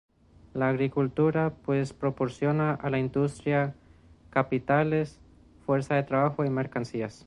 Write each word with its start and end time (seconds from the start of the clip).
La 0.55 0.69
agricultura, 0.69 1.53
pues, 1.63 1.93
proporciona 1.93 2.71
a 2.73 2.89
la 2.89 2.97
industria 2.97 3.75
capitales, 4.31 5.21
fuerza 5.63 5.93
de 5.93 6.01
trabajo 6.01 6.43
y 6.43 6.49
mercancías. 6.49 7.19